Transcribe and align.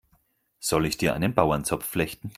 Soll 0.59 0.87
ich 0.87 0.97
dir 0.97 1.13
einen 1.13 1.35
Bauernzopf 1.35 1.85
flechten? 1.85 2.29